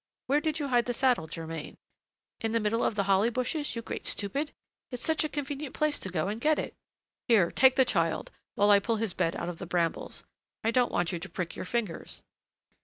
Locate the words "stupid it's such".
4.07-5.23